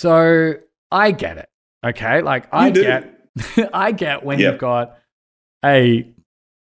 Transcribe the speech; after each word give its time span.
So 0.00 0.54
I 0.90 1.10
get 1.10 1.36
it. 1.38 1.48
Okay. 1.84 2.22
Like 2.22 2.48
I 2.52 2.70
do. 2.70 2.82
get 2.82 3.70
I 3.74 3.92
get 3.92 4.24
when 4.24 4.38
Yep. 4.38 4.52
you've 4.52 4.60
got 4.60 4.98
a 5.64 6.10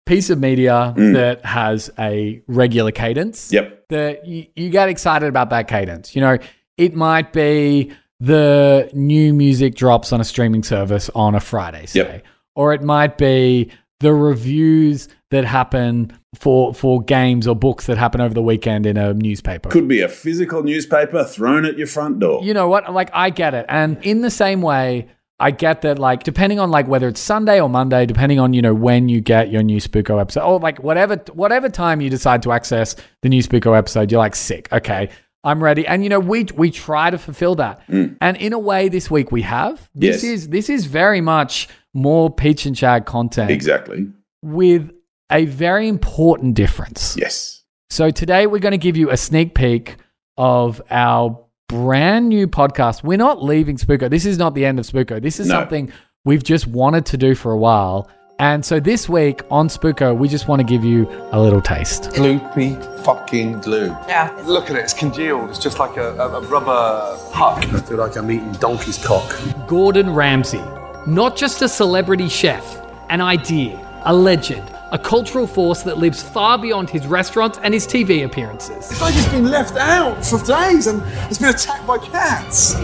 piece 0.06 0.30
of 0.30 0.40
media 0.40 0.94
Mm. 0.96 1.14
that 1.14 1.46
has 1.46 1.90
a 1.98 2.42
regular 2.48 2.92
cadence. 2.92 3.52
Yep. 3.52 3.86
That 3.90 4.28
you, 4.28 4.46
you 4.56 4.70
get 4.70 4.90
excited 4.90 5.28
about 5.30 5.50
that 5.50 5.68
cadence. 5.68 6.16
You 6.16 6.22
know, 6.22 6.38
it 6.78 6.96
might 6.96 7.34
be 7.34 7.92
the 8.20 8.90
new 8.94 9.34
music 9.34 9.76
drops 9.76 10.14
on 10.14 10.22
a 10.22 10.24
streaming 10.24 10.64
service 10.64 11.10
on 11.16 11.36
a 11.36 11.40
Friday, 11.40 11.86
say. 11.88 12.00
Yep. 12.00 12.26
Or 12.56 12.74
it 12.74 12.84
might 12.84 13.18
be 13.18 13.72
the 14.00 14.14
reviews 14.14 15.08
that 15.32 15.46
happen 15.46 16.12
for 16.36 16.74
for 16.74 17.02
games 17.02 17.48
or 17.48 17.56
books 17.56 17.86
that 17.86 17.98
happen 17.98 18.22
over 18.22 18.34
the 18.34 18.42
weekend 18.42 18.86
in 18.86 18.98
a 18.98 19.14
newspaper. 19.14 19.70
Could 19.70 19.88
be 19.88 20.02
a 20.02 20.10
physical 20.10 20.64
newspaper 20.64 21.24
thrown 21.24 21.66
at 21.66 21.78
your 21.78 21.88
front 21.88 22.20
door. 22.20 22.44
you 22.44 22.54
know 22.54 22.68
what? 22.68 22.92
Like 22.94 23.10
I 23.14 23.30
get 23.30 23.54
it. 23.54 23.66
And 23.70 24.04
in 24.04 24.22
the 24.22 24.32
same 24.32 24.62
way, 24.62 25.08
I 25.40 25.52
get 25.52 25.82
that 25.82 26.00
like 26.00 26.24
depending 26.24 26.60
on 26.60 26.72
like 26.72 26.88
whether 26.88 27.08
it's 27.08 27.20
Sunday 27.20 27.60
or 27.60 27.70
Monday, 27.70 28.06
depending 28.06 28.40
on, 28.40 28.54
you 28.54 28.62
know, 28.62 28.74
when 28.74 29.10
you 29.10 29.22
get 29.22 29.52
your 29.52 29.64
new 29.64 29.80
Spooko 29.80 30.20
episode, 30.22 30.44
or 30.44 30.60
like 30.60 30.82
whatever 30.84 31.16
whatever 31.34 31.70
time 31.70 32.02
you 32.02 32.10
decide 32.10 32.42
to 32.44 32.52
access 32.52 32.96
the 33.22 33.30
new 33.30 33.42
Spooko 33.42 33.78
episode, 33.78 34.12
you're 34.12 34.20
like 34.20 34.36
sick. 34.36 34.72
Okay. 34.72 35.10
I'm 35.44 35.62
ready. 35.64 35.86
And 35.86 36.04
you 36.04 36.10
know, 36.10 36.20
we 36.20 36.46
we 36.56 36.72
try 36.72 37.10
to 37.10 37.18
fulfill 37.18 37.56
that. 37.56 37.82
And 37.90 38.38
in 38.38 38.54
a 38.54 38.60
way 38.60 38.90
this 38.90 39.12
week 39.12 39.32
we 39.32 39.42
have. 39.42 39.90
This 39.94 40.22
Mm. 40.22 40.24
Yes. 40.24 40.24
is 40.24 40.50
this 40.50 40.70
is 40.70 40.86
very 40.86 41.22
much 41.22 41.68
more 41.94 42.30
Peach 42.34 42.66
and 42.66 42.78
Shag 42.78 43.06
content 43.06 43.52
exactly. 43.52 44.08
with 44.42 44.90
a 45.32 45.46
very 45.46 45.88
important 45.88 46.56
difference. 46.56 47.16
Yes. 47.18 47.64
So 47.90 48.10
today 48.10 48.48
we're 48.48 48.60
going 48.60 48.72
to 48.72 48.78
give 48.78 48.98
you 48.98 49.10
a 49.12 49.18
sneak 49.18 49.54
peek 49.54 49.98
of 50.38 50.82
our 50.90 51.40
brand 51.70 52.30
new 52.30 52.48
podcast. 52.48 53.04
We're 53.04 53.18
not 53.18 53.44
leaving 53.44 53.78
Spooko. 53.78 54.10
This 54.10 54.26
is 54.26 54.38
not 54.38 54.56
the 54.56 54.66
end 54.66 54.80
of 54.80 54.86
Spooko. 54.86 55.22
This 55.22 55.40
is 55.40 55.48
No. 55.48 55.56
something 55.60 55.92
we've 56.26 56.44
just 56.44 56.68
wanted 56.68 57.06
to 57.08 57.18
do 57.18 57.36
for 57.36 57.52
a 57.52 57.58
while. 57.58 58.10
And 58.40 58.66
so 58.66 58.80
this 58.80 59.08
week 59.08 59.42
on 59.52 59.68
Spooko, 59.68 60.18
we 60.18 60.28
just 60.28 60.48
want 60.48 60.60
to 60.60 60.64
give 60.64 60.84
you 60.84 61.08
a 61.32 61.40
little 61.40 61.62
taste. 61.62 62.06
Gloopy 62.12 62.82
fucking 63.04 63.62
glue. 63.62 63.88
Yeah. 64.08 64.36
Look 64.46 64.70
at 64.70 64.76
it, 64.76 64.80
it's 64.80 64.94
congealed. 64.94 65.50
It's 65.52 65.60
just 65.60 65.78
like 65.78 65.98
a, 65.98 66.16
a, 66.16 66.40
a 66.40 66.42
rubber 66.42 67.18
puck. 67.32 67.64
I 67.64 67.80
feel 67.82 67.98
like 67.98 68.16
I'm 68.18 68.32
eating 68.32 68.52
donkey's 68.54 69.04
cock. 69.06 69.40
Gordon 69.68 70.10
Ramsay, 70.14 70.64
not 71.06 71.36
just 71.38 71.62
a 71.62 71.70
celebrity 71.70 72.28
chef, 72.28 72.82
an 73.10 73.22
idea, 73.22 73.80
a 74.06 74.14
legend, 74.14 74.68
a 74.92 74.98
cultural 74.98 75.46
force 75.46 75.84
that 75.84 76.00
lives 76.00 76.24
far 76.24 76.58
beyond 76.58 76.90
his 76.90 77.06
restaurants 77.06 77.60
and 77.62 77.74
his 77.74 77.86
TV 77.86 78.26
appearances. 78.26 78.92
It's 78.92 79.02
like 79.02 79.16
it's 79.16 79.28
been 79.30 79.50
left 79.50 79.76
out 79.78 80.26
for 80.26 80.44
days 80.44 80.88
and 80.88 81.04
it's 81.30 81.38
been 81.38 81.50
attacked 81.50 81.86
by 81.86 82.00
cats. 82.00 82.76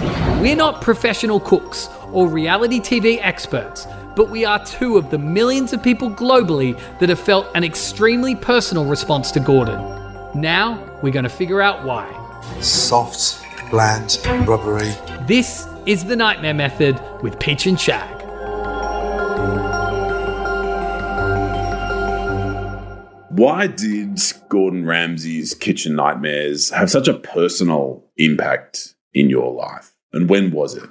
We're 0.42 0.56
not 0.56 0.82
professional 0.82 1.40
cooks 1.40 1.90
or 2.12 2.28
reality 2.28 2.80
TV 2.80 3.20
experts, 3.22 3.86
but 4.20 4.30
we 4.30 4.44
are 4.44 4.62
two 4.66 4.98
of 4.98 5.12
the 5.12 5.18
millions 5.18 5.72
of 5.72 5.82
people 5.82 6.12
globally 6.12 6.78
that 7.00 7.08
have 7.08 7.18
felt 7.18 7.48
an 7.56 7.64
extremely 7.64 8.36
personal 8.36 8.84
response 8.84 9.32
to 9.32 9.40
Gordon. 9.40 9.80
Now, 10.36 10.78
we're 11.02 11.14
going 11.14 11.24
to 11.24 11.30
figure 11.30 11.62
out 11.62 11.86
why. 11.86 12.06
Soft, 12.60 13.42
bland, 13.70 14.20
rubbery. 14.46 14.94
This 15.26 15.66
is 15.86 16.04
the 16.04 16.18
Nightmare 16.18 16.54
Method 16.54 17.00
with 17.24 17.40
Peach 17.40 17.66
and 17.66 17.80
Shag. 17.80 18.14
Why 23.30 23.68
did 23.68 24.20
Gordon 24.50 24.86
Ramsay's 24.86 25.54
Kitchen 25.54 25.96
Nightmares 25.96 26.72
have 26.72 26.92
such 26.92 27.08
a 27.08 27.14
personal 27.14 28.04
impact 28.18 28.96
in 29.14 29.30
your 29.30 29.54
life? 29.54 29.94
And 30.12 30.30
when 30.30 30.52
was 30.52 30.76
it? 30.76 30.90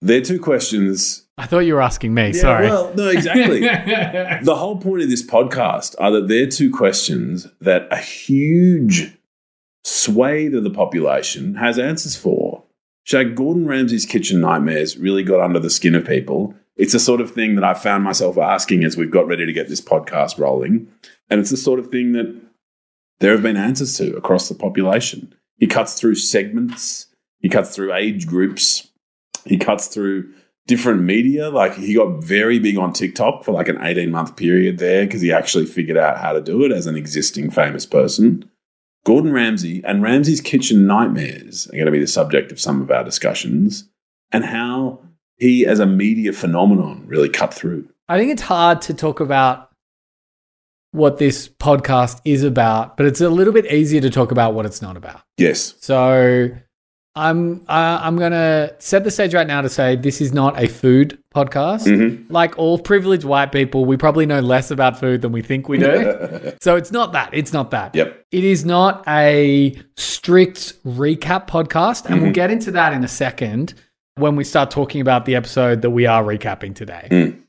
They're 0.00 0.22
two 0.22 0.40
questions. 0.40 1.25
I 1.38 1.46
thought 1.46 1.60
you 1.60 1.74
were 1.74 1.82
asking 1.82 2.14
me, 2.14 2.28
Yeah, 2.28 2.40
sorry. 2.40 2.68
Well, 2.68 2.94
no, 2.94 3.08
exactly. 3.08 3.60
the 4.42 4.56
whole 4.56 4.78
point 4.78 5.02
of 5.02 5.10
this 5.10 5.24
podcast 5.24 5.94
are 5.98 6.10
that 6.12 6.28
they're 6.28 6.46
two 6.46 6.70
questions 6.70 7.46
that 7.60 7.88
a 7.90 7.98
huge 7.98 9.12
swathe 9.84 10.54
of 10.54 10.64
the 10.64 10.70
population 10.70 11.56
has 11.56 11.78
answers 11.78 12.16
for. 12.16 12.64
Shag 13.04 13.36
Gordon 13.36 13.66
Ramsay's 13.66 14.06
kitchen 14.06 14.40
nightmares 14.40 14.96
really 14.96 15.22
got 15.22 15.40
under 15.40 15.60
the 15.60 15.70
skin 15.70 15.94
of 15.94 16.06
people. 16.06 16.54
It's 16.76 16.92
the 16.92 16.98
sort 16.98 17.20
of 17.20 17.30
thing 17.30 17.54
that 17.54 17.64
I 17.64 17.74
found 17.74 18.02
myself 18.02 18.36
asking 18.38 18.84
as 18.84 18.96
we've 18.96 19.10
got 19.10 19.26
ready 19.26 19.46
to 19.46 19.52
get 19.52 19.68
this 19.68 19.80
podcast 19.80 20.38
rolling. 20.38 20.88
And 21.30 21.38
it's 21.40 21.50
the 21.50 21.56
sort 21.56 21.78
of 21.78 21.88
thing 21.88 22.12
that 22.12 22.34
there 23.20 23.32
have 23.32 23.42
been 23.42 23.56
answers 23.56 23.96
to 23.98 24.16
across 24.16 24.48
the 24.48 24.54
population. 24.54 25.34
He 25.58 25.66
cuts 25.66 25.98
through 25.98 26.16
segments, 26.16 27.06
he 27.40 27.48
cuts 27.48 27.74
through 27.74 27.94
age 27.94 28.26
groups, 28.26 28.88
he 29.44 29.56
cuts 29.56 29.86
through 29.86 30.32
different 30.66 31.02
media. 31.02 31.50
Like 31.50 31.74
he 31.74 31.94
got 31.94 32.22
very 32.22 32.58
big 32.58 32.76
on 32.76 32.92
TikTok 32.92 33.44
for 33.44 33.52
like 33.52 33.68
an 33.68 33.78
18 33.80 34.10
month 34.10 34.36
period 34.36 34.78
there 34.78 35.06
because 35.06 35.20
he 35.20 35.32
actually 35.32 35.66
figured 35.66 35.96
out 35.96 36.18
how 36.18 36.32
to 36.32 36.40
do 36.40 36.64
it 36.64 36.72
as 36.72 36.86
an 36.86 36.96
existing 36.96 37.50
famous 37.50 37.86
person. 37.86 38.50
Gordon 39.04 39.32
Ramsay 39.32 39.82
and 39.84 40.02
Ramsay's 40.02 40.40
Kitchen 40.40 40.86
Nightmares 40.86 41.68
are 41.68 41.76
going 41.76 41.86
to 41.86 41.92
be 41.92 42.00
the 42.00 42.08
subject 42.08 42.50
of 42.50 42.60
some 42.60 42.82
of 42.82 42.90
our 42.90 43.04
discussions 43.04 43.88
and 44.32 44.44
how 44.44 45.00
he, 45.36 45.64
as 45.64 45.78
a 45.78 45.86
media 45.86 46.32
phenomenon, 46.32 47.04
really 47.06 47.28
cut 47.28 47.54
through. 47.54 47.88
I 48.08 48.18
think 48.18 48.32
it's 48.32 48.42
hard 48.42 48.82
to 48.82 48.94
talk 48.94 49.20
about 49.20 49.70
what 50.90 51.18
this 51.18 51.46
podcast 51.48 52.20
is 52.24 52.42
about, 52.42 52.96
but 52.96 53.06
it's 53.06 53.20
a 53.20 53.28
little 53.28 53.52
bit 53.52 53.66
easier 53.66 54.00
to 54.00 54.10
talk 54.10 54.32
about 54.32 54.54
what 54.54 54.66
it's 54.66 54.82
not 54.82 54.96
about. 54.96 55.20
Yes. 55.36 55.74
So 55.80 56.50
I'm 57.16 57.62
uh, 57.66 57.98
I'm 58.02 58.16
gonna 58.18 58.72
set 58.78 59.02
the 59.04 59.10
stage 59.10 59.34
right 59.34 59.46
now 59.46 59.62
to 59.62 59.70
say 59.70 59.96
this 59.96 60.20
is 60.20 60.34
not 60.34 60.62
a 60.62 60.68
food 60.68 61.18
podcast. 61.34 61.86
Mhm. 61.86 62.30
Like 62.30 62.58
all 62.58 62.78
privileged 62.78 63.24
white 63.24 63.52
people, 63.52 63.86
we 63.86 63.96
probably 63.96 64.26
know 64.26 64.40
less 64.40 64.70
about 64.70 65.00
food 65.00 65.22
than 65.22 65.32
we 65.32 65.40
think 65.40 65.66
we 65.68 65.78
do. 65.78 66.52
so 66.60 66.76
it's 66.76 66.92
not 66.92 67.12
that. 67.12 67.30
It's 67.32 67.54
not 67.54 67.70
that. 67.70 67.94
Yep. 67.94 68.22
It 68.32 68.44
is 68.44 68.66
not 68.66 69.02
a 69.08 69.74
strict 69.96 70.74
recap 70.84 71.48
podcast, 71.48 72.04
and 72.04 72.22
we'll 72.22 72.32
get 72.32 72.50
into 72.50 72.70
that 72.72 72.92
in 72.92 73.02
a 73.02 73.08
second 73.08 73.72
when 74.16 74.36
we 74.36 74.44
start 74.44 74.70
talking 74.70 75.00
about 75.00 75.24
the 75.24 75.36
episode 75.36 75.80
that 75.82 75.90
we 75.90 76.04
are 76.06 76.22
recapping 76.22 76.74
today. 76.74 77.08
Mm. 77.10 77.40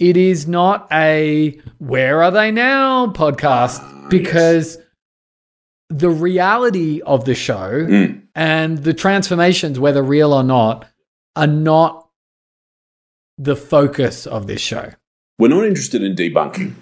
It 0.00 0.16
is 0.16 0.48
not 0.48 0.88
a 0.92 1.60
where 1.78 2.20
are 2.22 2.32
they 2.32 2.50
now 2.50 3.06
podcast 3.06 3.78
Ah, 3.80 4.06
because 4.10 4.76
the 5.90 6.10
reality 6.10 7.00
of 7.02 7.24
the 7.24 7.34
show 7.34 7.86
Mm. 7.86 8.22
and 8.34 8.78
the 8.78 8.94
transformations, 8.94 9.78
whether 9.78 10.02
real 10.02 10.32
or 10.32 10.42
not, 10.42 10.86
are 11.36 11.46
not 11.46 12.08
the 13.38 13.56
focus 13.56 14.26
of 14.26 14.46
this 14.46 14.60
show. 14.60 14.90
We're 15.38 15.48
not 15.48 15.64
interested 15.64 16.02
in 16.02 16.14
debunking. 16.14 16.74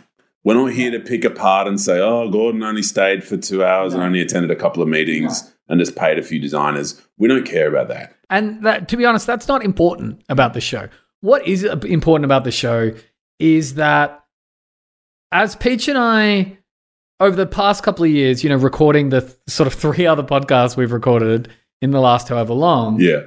We're 0.45 0.55
not 0.55 0.73
here 0.73 0.91
to 0.91 1.01
pick 1.01 1.25
apart 1.25 1.67
and 1.69 1.81
say, 1.81 1.99
oh, 2.01 2.29
Gordon 2.29 2.63
only 2.63 2.83
stayed 2.83 3.25
for 3.25 3.37
two 3.37 3.65
hours 3.65 3.95
and 3.95 4.03
only 4.03 4.21
attended 4.21 4.51
a 4.51 4.57
couple 4.57 4.83
of 4.83 4.89
meetings 4.89 5.53
and 5.69 5.79
just 5.81 5.97
paid 5.97 6.19
a 6.19 6.23
few 6.23 6.39
designers. 6.39 7.01
We 7.17 7.29
don't 7.29 7.47
care 7.47 7.69
about 7.69 7.89
that. 7.89 8.17
And 8.29 8.63
that, 8.65 8.89
to 8.89 8.97
be 8.97 9.05
honest, 9.05 9.27
that's 9.27 9.49
not 9.49 9.65
important 9.65 10.23
about 10.29 10.53
the 10.53 10.61
show. 10.61 10.89
What 11.21 11.47
is 11.47 11.63
important 11.65 12.25
about 12.25 12.45
the 12.45 12.51
show 12.51 12.91
is 13.39 13.75
that 13.75 14.25
as 15.31 15.55
Peach 15.57 15.89
and 15.89 15.97
I, 15.97 16.59
over 17.23 17.37
the 17.37 17.47
past 17.47 17.83
couple 17.83 18.05
of 18.05 18.11
years, 18.11 18.43
you 18.45 18.51
know, 18.51 18.57
recording 18.57 19.09
the 19.11 19.21
th- 19.23 19.35
sort 19.47 19.67
of 19.67 19.75
three 19.75 20.07
other 20.13 20.23
podcasts 20.23 20.77
we've 20.77 20.93
recorded 20.93 21.49
in 21.81 21.91
the 21.91 22.01
last 22.01 22.29
however 22.29 22.53
long, 22.55 23.01
Yeah. 23.01 23.21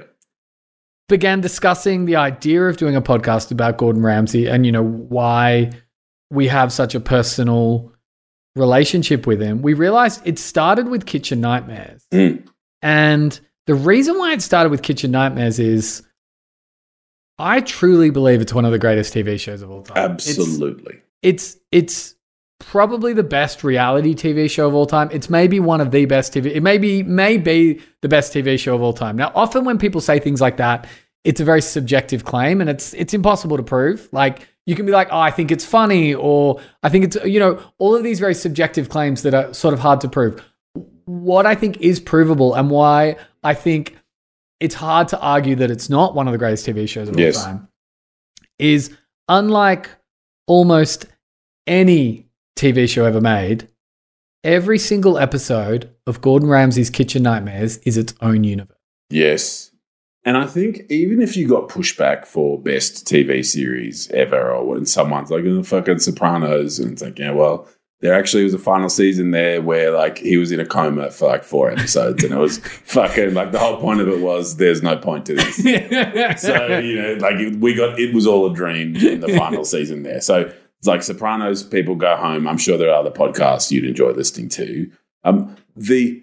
began 1.08 1.40
discussing 1.40 2.04
the 2.06 2.16
idea 2.16 2.62
of 2.64 2.76
doing 2.76 2.96
a 2.96 3.02
podcast 3.02 3.50
about 3.52 3.76
Gordon 3.78 4.02
Ramsay 4.02 4.46
and, 4.46 4.64
you 4.66 4.72
know, 4.72 4.82
why 4.84 5.70
we 6.30 6.48
have 6.48 6.72
such 6.72 6.94
a 6.94 7.00
personal 7.00 7.92
relationship 8.56 9.26
with 9.26 9.40
him, 9.40 9.62
we 9.62 9.74
realized 9.74 10.20
it 10.24 10.38
started 10.38 10.88
with 10.88 11.06
Kitchen 11.06 11.40
Nightmares. 11.40 12.04
Mm. 12.12 12.46
And 12.82 13.38
the 13.66 13.74
reason 13.74 14.18
why 14.18 14.32
it 14.32 14.42
started 14.42 14.70
with 14.70 14.82
Kitchen 14.82 15.10
Nightmares 15.10 15.58
is 15.58 16.02
I 17.38 17.60
truly 17.60 18.10
believe 18.10 18.40
it's 18.40 18.54
one 18.54 18.64
of 18.64 18.72
the 18.72 18.78
greatest 18.78 19.12
TV 19.14 19.38
shows 19.38 19.60
of 19.62 19.70
all 19.70 19.82
time. 19.82 20.12
It's- 20.12 20.28
Absolutely. 20.28 21.02
It's 21.22 21.56
it's 21.70 22.14
probably 22.58 23.12
the 23.12 23.22
best 23.22 23.62
reality 23.64 24.14
TV 24.14 24.50
show 24.50 24.66
of 24.68 24.74
all 24.74 24.86
time. 24.86 25.08
It's 25.12 25.28
maybe 25.30 25.60
one 25.60 25.80
of 25.80 25.90
the 25.90 26.04
best 26.06 26.32
TV. 26.32 26.46
It 26.46 26.62
may 26.62 26.78
be 26.78 27.02
may 27.02 27.36
be 27.36 27.80
the 28.02 28.08
best 28.08 28.32
TV 28.32 28.58
show 28.58 28.74
of 28.74 28.82
all 28.82 28.92
time. 28.92 29.16
Now, 29.16 29.32
often 29.34 29.64
when 29.64 29.78
people 29.78 30.00
say 30.00 30.18
things 30.18 30.40
like 30.40 30.56
that, 30.58 30.86
it's 31.24 31.40
a 31.40 31.44
very 31.44 31.62
subjective 31.62 32.24
claim, 32.24 32.60
and 32.60 32.70
it's 32.70 32.94
it's 32.94 33.14
impossible 33.14 33.56
to 33.56 33.62
prove. 33.62 34.08
Like 34.12 34.48
you 34.64 34.74
can 34.74 34.86
be 34.86 34.92
like, 34.92 35.08
oh, 35.10 35.18
I 35.18 35.30
think 35.30 35.50
it's 35.50 35.64
funny, 35.64 36.14
or 36.14 36.60
I 36.82 36.88
think 36.88 37.04
it's 37.04 37.16
you 37.24 37.40
know 37.40 37.60
all 37.78 37.94
of 37.94 38.02
these 38.02 38.20
very 38.20 38.34
subjective 38.34 38.88
claims 38.88 39.22
that 39.22 39.34
are 39.34 39.52
sort 39.52 39.74
of 39.74 39.80
hard 39.80 40.00
to 40.02 40.08
prove. 40.08 40.42
What 41.04 41.46
I 41.46 41.54
think 41.54 41.78
is 41.80 42.00
provable, 42.00 42.54
and 42.54 42.70
why 42.70 43.16
I 43.44 43.54
think 43.54 43.96
it's 44.58 44.74
hard 44.74 45.08
to 45.08 45.20
argue 45.20 45.54
that 45.56 45.70
it's 45.70 45.90
not 45.90 46.14
one 46.14 46.26
of 46.26 46.32
the 46.32 46.38
greatest 46.38 46.66
TV 46.66 46.88
shows 46.88 47.08
of 47.08 47.18
Yes. 47.18 47.36
all 47.38 47.44
time, 47.44 47.68
is 48.58 48.96
unlike 49.28 49.90
almost 50.46 51.06
any 51.66 52.25
TV 52.56 52.88
show 52.88 53.04
ever 53.04 53.20
made, 53.20 53.68
every 54.42 54.78
single 54.78 55.18
episode 55.18 55.94
of 56.06 56.20
Gordon 56.20 56.48
Ramsay's 56.48 56.90
Kitchen 56.90 57.22
Nightmares 57.22 57.76
is 57.78 57.96
its 57.96 58.14
own 58.20 58.44
universe. 58.44 58.76
Yes. 59.10 59.70
And 60.24 60.36
I 60.36 60.46
think 60.46 60.82
even 60.90 61.22
if 61.22 61.36
you 61.36 61.46
got 61.46 61.68
pushback 61.68 62.26
for 62.26 62.60
best 62.60 63.06
TV 63.06 63.44
series 63.44 64.10
ever, 64.10 64.50
or 64.50 64.66
when 64.66 64.86
someone's 64.86 65.30
like, 65.30 65.44
in 65.44 65.56
the 65.56 65.62
fucking 65.62 66.00
Sopranos, 66.00 66.80
and 66.80 66.92
it's 66.92 67.02
like, 67.02 67.18
yeah, 67.18 67.30
well, 67.30 67.68
there 68.00 68.12
actually 68.12 68.44
was 68.44 68.52
a 68.52 68.58
final 68.58 68.90
season 68.90 69.30
there 69.30 69.62
where 69.62 69.90
like 69.90 70.18
he 70.18 70.36
was 70.36 70.52
in 70.52 70.60
a 70.60 70.66
coma 70.66 71.10
for 71.10 71.28
like 71.28 71.44
four 71.44 71.70
episodes, 71.70 72.22
and 72.22 72.32
it 72.32 72.38
was 72.38 72.58
fucking 72.84 73.34
like 73.34 73.52
the 73.52 73.58
whole 73.58 73.78
point 73.78 74.00
of 74.00 74.08
it 74.08 74.20
was 74.20 74.56
there's 74.56 74.82
no 74.82 74.96
point 74.96 75.26
to 75.26 75.34
this. 75.34 75.56
so 76.42 76.78
you 76.78 77.00
know, 77.00 77.14
like 77.20 77.38
we 77.58 77.74
got 77.74 77.98
it 77.98 78.14
was 78.14 78.26
all 78.26 78.50
a 78.50 78.54
dream 78.54 78.94
in 78.96 79.20
the 79.20 79.34
final 79.36 79.64
season 79.76 80.02
there. 80.02 80.20
So 80.20 80.52
like 80.84 81.02
Sopranos. 81.02 81.62
People 81.62 81.94
go 81.94 82.16
home. 82.16 82.46
I'm 82.46 82.58
sure 82.58 82.76
there 82.76 82.90
are 82.90 83.00
other 83.00 83.10
podcasts 83.10 83.70
you'd 83.70 83.84
enjoy 83.84 84.10
listening 84.10 84.48
to. 84.50 84.90
Um, 85.24 85.56
the 85.74 86.22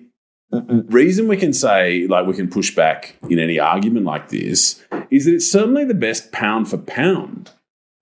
reason 0.51 1.27
we 1.27 1.37
can 1.37 1.53
say 1.53 2.05
like 2.07 2.27
we 2.27 2.33
can 2.33 2.49
push 2.49 2.75
back 2.75 3.15
in 3.29 3.39
any 3.39 3.59
argument 3.59 4.05
like 4.05 4.29
this 4.29 4.81
is 5.09 5.25
that 5.25 5.35
it's 5.35 5.51
certainly 5.51 5.85
the 5.85 5.93
best 5.93 6.31
pound 6.31 6.69
for 6.69 6.77
pound. 6.77 7.51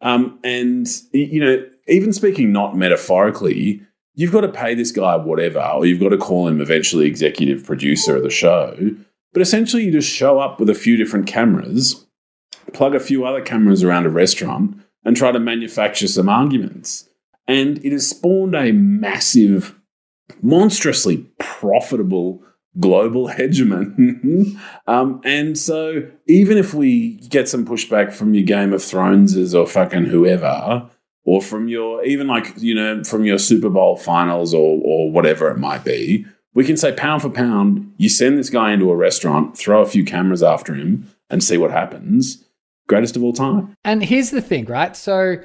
Um, 0.01 0.39
and 0.44 0.88
you 1.13 1.39
know, 1.39 1.65
even 1.88 2.12
speaking 2.13 2.51
not 2.51 2.75
metaphorically, 2.75 3.81
you've 4.15 4.31
got 4.31 4.42
to 4.42 4.50
pay 4.50 4.75
this 4.75 4.92
guy 4.92 5.15
whatever, 5.15 5.62
or 5.62 5.86
you've 5.86 6.00
got 6.00 6.09
to 6.09 6.18
call 6.18 6.48
him 6.48 6.62
eventually 6.62 7.06
executive 7.06 7.63
producer 7.63 8.15
of 8.15 8.24
the 8.24 8.30
show. 8.30 8.75
But 9.33 9.42
essentially, 9.42 9.86
you 9.86 9.92
just 9.92 10.09
show 10.09 10.39
up 10.39 10.59
with 10.59 10.69
a 10.69 10.75
few 10.75 10.98
different 10.98 11.27
cameras, 11.27 12.06
plug 12.74 12.95
a 12.95 13.00
few 13.00 13.25
other 13.25 13.42
cameras 13.42 13.83
around 13.83 14.06
a 14.06 14.09
restaurant, 14.09 14.81
and 15.03 15.15
try 15.15 15.31
to 15.31 15.39
manufacture 15.39 16.07
some 16.07 16.30
arguments. 16.30 17.09
And 17.48 17.83
it 17.83 17.92
has 17.92 18.09
spawned 18.09 18.56
a 18.56 18.71
massive, 18.71 19.75
monstrously 20.42 21.25
profitable 21.39 22.44
global 22.80 23.27
hegemon. 23.30 24.57
um, 24.88 25.21
and 25.24 25.57
so, 25.57 26.03
even 26.27 26.57
if 26.57 26.74
we 26.74 27.15
get 27.30 27.50
some 27.50 27.65
pushback 27.65 28.13
from 28.13 28.33
your 28.33 28.44
Game 28.44 28.74
of 28.74 28.81
Throneses 28.81 29.57
or 29.57 29.68
fucking 29.68 30.06
whoever, 30.06 30.89
or 31.24 31.42
from 31.42 31.68
your 31.68 32.03
even 32.03 32.27
like 32.27 32.53
you 32.57 32.74
know 32.74 33.03
from 33.03 33.25
your 33.25 33.38
Super 33.38 33.69
Bowl 33.69 33.95
finals 33.98 34.53
or 34.53 34.80
or 34.83 35.12
whatever 35.12 35.50
it 35.50 35.57
might 35.57 35.83
be, 35.83 36.25
we 36.53 36.65
can 36.65 36.77
say 36.77 36.92
pound 36.92 37.21
for 37.21 37.30
pound, 37.30 37.94
you 37.98 38.09
send 38.09 38.38
this 38.38 38.50
guy 38.50 38.71
into 38.71 38.92
a 38.92 38.95
restaurant, 38.95 39.57
throw 39.57 39.81
a 39.81 39.86
few 39.88 40.03
cameras 40.03 40.44
after 40.44 40.74
him, 40.74 41.09
and 41.30 41.44
see 41.44 41.57
what 41.57 41.71
happens. 41.71 42.44
Greatest 42.92 43.16
of 43.16 43.24
all 43.24 43.34
time. 43.34 43.76
And 43.86 44.04
here's 44.04 44.30
the 44.32 44.42
thing, 44.42 44.66
right? 44.66 44.96
So. 44.96 45.38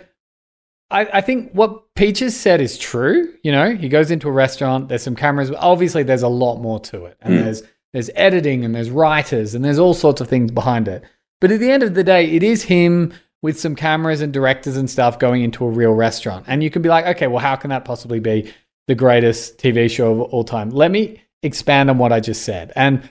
I, 0.89 1.01
I 1.15 1.21
think 1.21 1.51
what 1.53 1.93
Peaches 1.97 2.39
said 2.39 2.61
is 2.61 2.79
true. 2.79 3.35
You 3.43 3.51
know, 3.51 3.75
he 3.75 3.89
goes 3.89 4.13
into 4.13 4.29
a 4.29 4.31
restaurant, 4.31 4.89
there's 4.89 5.03
some 5.03 5.17
cameras. 5.17 5.51
Obviously, 5.51 6.05
there's 6.05 6.23
a 6.23 6.29
lot 6.29 6.59
more 6.59 6.79
to 6.81 7.07
it. 7.07 7.17
And 7.23 7.35
Mm. 7.35 7.43
there's 7.45 7.63
there's 7.93 8.11
editing 8.15 8.65
and 8.65 8.73
there's 8.73 8.91
writers 8.91 9.55
and 9.57 9.65
there's 9.65 9.81
all 9.81 9.95
sorts 9.95 10.21
of 10.21 10.29
things 10.29 10.53
behind 10.53 10.87
it. 10.87 11.03
But 11.41 11.51
at 11.51 11.59
the 11.59 11.73
end 11.73 11.83
of 11.83 11.95
the 11.95 12.05
day, 12.05 12.27
it 12.31 12.45
is 12.45 12.63
him 12.63 13.13
with 13.43 13.59
some 13.59 13.75
cameras 13.75 14.21
and 14.21 14.33
directors 14.33 14.77
and 14.77 14.89
stuff 14.89 15.19
going 15.19 15.43
into 15.43 15.65
a 15.65 15.69
real 15.71 15.93
restaurant. 15.93 16.45
And 16.47 16.63
you 16.63 16.71
can 16.71 16.83
be 16.83 16.89
like, 16.89 17.07
okay, 17.07 17.27
well, 17.27 17.43
how 17.43 17.57
can 17.57 17.71
that 17.71 17.85
possibly 17.85 18.21
be 18.21 18.53
the 18.87 18.95
greatest 18.95 19.59
TV 19.59 19.91
show 19.91 20.13
of 20.13 20.21
all 20.33 20.45
time? 20.45 20.71
Let 20.71 20.93
me 20.93 21.21
expand 21.43 21.91
on 21.91 21.99
what 21.99 22.13
I 22.13 22.21
just 22.21 22.43
said. 22.43 22.73
And 22.77 23.09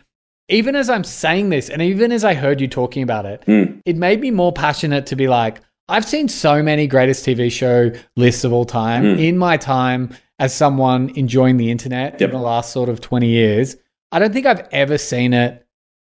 even 0.50 0.75
as 0.75 0.89
I'm 0.89 1.03
saying 1.03 1.50
this, 1.50 1.69
and 1.69 1.81
even 1.81 2.12
as 2.12 2.24
I 2.24 2.33
heard 2.33 2.62
you 2.62 2.68
talking 2.68 3.03
about 3.03 3.25
it, 3.25 3.44
Mm. 3.47 3.81
it 3.86 3.95
made 3.95 4.21
me 4.21 4.31
more 4.31 4.51
passionate 4.53 5.06
to 5.07 5.15
be 5.15 5.27
like, 5.27 5.62
I've 5.88 6.06
seen 6.06 6.27
so 6.27 6.63
many 6.63 6.88
greatest 6.88 7.25
TV 7.25 7.50
show 7.51 7.92
lists 8.15 8.44
of 8.44 8.51
all 8.53 8.65
time 8.65 9.03
Mm. 9.03 9.19
in 9.19 9.38
my 9.38 9.57
time 9.57 10.09
as 10.39 10.53
someone 10.53 11.12
enjoying 11.15 11.57
the 11.57 11.71
internet 11.71 12.19
Yep. 12.19 12.30
in 12.30 12.36
the 12.36 12.42
last 12.42 12.71
sort 12.71 12.89
of 12.89 13.01
20 13.01 13.27
years. 13.27 13.77
I 14.12 14.19
don't 14.19 14.33
think 14.33 14.45
I've 14.45 14.68
ever 14.71 14.97
seen 14.97 15.33
it 15.33 15.65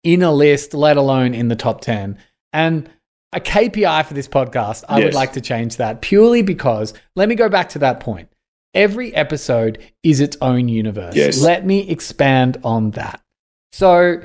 in 0.04 0.22
a 0.22 0.32
list, 0.32 0.72
let 0.74 0.96
alone 0.96 1.34
in 1.34 1.48
the 1.48 1.56
top 1.56 1.80
10. 1.80 2.16
And 2.52 2.88
a 3.32 3.40
KPI 3.40 4.02
for 4.04 4.14
this 4.14 4.28
podcast, 4.28 4.84
I 4.88 5.00
would 5.00 5.14
like 5.14 5.32
to 5.32 5.40
change 5.40 5.76
that 5.76 6.00
purely 6.00 6.42
because 6.42 6.94
let 7.16 7.28
me 7.28 7.34
go 7.34 7.48
back 7.48 7.68
to 7.70 7.78
that 7.80 8.00
point. 8.00 8.28
Every 8.72 9.14
episode 9.14 9.78
is 10.02 10.20
its 10.20 10.36
own 10.40 10.68
universe. 10.68 11.14
Yes. 11.16 11.42
Let 11.42 11.66
me 11.66 11.88
expand 11.88 12.58
on 12.62 12.92
that. 12.92 13.20
So, 13.72 14.20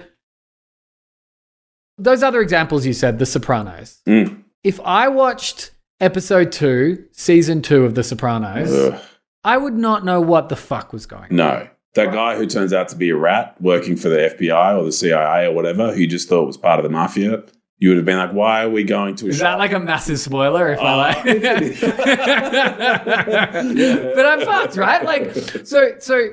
those 1.98 2.24
other 2.24 2.42
examples 2.42 2.86
you 2.86 2.94
said, 2.94 3.20
The 3.20 3.26
Sopranos. 3.26 4.02
Mm. 4.08 4.44
If 4.64 4.80
I 4.82 5.08
watched 5.08 5.72
episode 6.00 6.52
two, 6.52 7.06
season 7.12 7.62
two 7.62 7.86
of 7.86 7.96
The 7.96 8.04
Sopranos, 8.04 8.72
Ugh. 8.74 9.00
I 9.44 9.58
would 9.58 9.74
not 9.76 10.06
know 10.06 10.22
what 10.22 10.50
the 10.50 10.56
fuck 10.56 10.94
was 10.94 11.06
going 11.06 11.32
on. 11.32 11.36
No. 11.36 11.68
That 11.96 12.14
guy 12.14 12.38
who 12.38 12.46
turns 12.48 12.72
out 12.72 12.88
to 12.90 12.96
be 12.96 13.10
a 13.10 13.18
rat 13.18 13.56
working 13.60 13.98
for 13.98 14.08
the 14.08 14.34
FBI 14.40 14.78
or 14.80 14.86
the 14.86 14.94
CIA 14.94 15.48
or 15.48 15.52
whatever, 15.54 15.94
who 15.94 16.00
you 16.02 16.08
just 16.08 16.30
thought 16.30 16.46
was 16.48 16.56
part 16.56 16.80
of 16.80 16.84
the 16.84 16.90
mafia, 16.90 17.44
you 17.80 17.90
would 17.90 17.98
have 17.98 18.06
been 18.06 18.18
like, 18.18 18.32
why 18.32 18.64
are 18.64 18.70
we 18.70 18.86
going 18.86 19.16
to 19.16 19.26
a 19.26 19.30
Is 19.30 19.38
show? 19.40 19.44
that 19.44 19.60
like 19.60 19.74
a 19.74 19.80
massive 19.80 20.18
spoiler? 20.20 20.72
If 20.72 20.80
I 20.80 20.94
Oh, 20.94 20.98
like, 20.98 21.24
but 24.16 24.26
I'm 24.26 24.42
fucked, 24.42 24.78
right? 24.78 25.04
Like, 25.04 25.34
so 25.66 25.96
so 26.00 26.30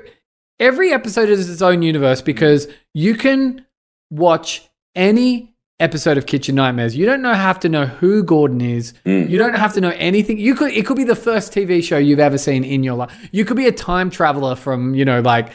every 0.60 0.92
episode 0.92 1.28
is 1.28 1.48
its 1.48 1.62
own 1.62 1.82
universe 1.82 2.20
because 2.22 2.68
you 2.94 3.14
can 3.14 3.64
watch 4.10 4.68
any 4.94 5.54
episode 5.80 6.18
of 6.18 6.26
Kitchen 6.26 6.54
Nightmares. 6.54 6.96
You 6.96 7.06
don't 7.06 7.22
know 7.22 7.34
have 7.34 7.60
to 7.60 7.68
know 7.68 7.86
who 7.86 8.22
Gordon 8.22 8.60
is. 8.60 8.94
Mm. 9.06 9.28
You 9.28 9.38
don't 9.38 9.54
have 9.54 9.72
to 9.74 9.80
know 9.80 9.92
anything. 9.96 10.38
You 10.38 10.54
could 10.54 10.72
it 10.72 10.86
could 10.86 10.96
be 10.96 11.04
the 11.04 11.16
first 11.16 11.52
TV 11.52 11.82
show 11.82 11.98
you've 11.98 12.18
ever 12.18 12.38
seen 12.38 12.64
in 12.64 12.82
your 12.82 12.96
life. 12.96 13.28
You 13.32 13.44
could 13.44 13.56
be 13.56 13.66
a 13.66 13.72
time 13.72 14.10
traveler 14.10 14.56
from 14.56 14.94
you 14.94 15.04
know 15.04 15.20
like. 15.20 15.52